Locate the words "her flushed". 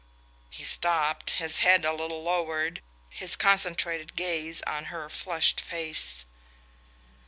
4.85-5.61